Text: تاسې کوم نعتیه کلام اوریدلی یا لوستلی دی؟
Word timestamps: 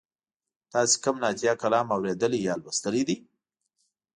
تاسې 0.73 0.95
کوم 1.03 1.15
نعتیه 1.23 1.53
کلام 1.63 1.87
اوریدلی 1.95 2.39
یا 2.47 2.53
لوستلی 2.61 3.03
دی؟ 3.07 3.15